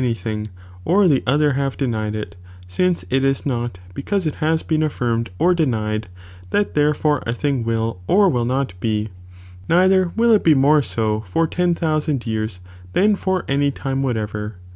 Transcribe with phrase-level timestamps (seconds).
[0.00, 0.46] aj thing,
[0.84, 2.36] or the other liave denied it,
[2.68, 6.06] ainca it is not, because it baa been affirmed or denied,
[6.50, 9.08] that therefora a thing will or will not be,
[9.68, 12.60] neither will it be more so for ten thoasand years
[12.92, 14.54] than for any time whatever.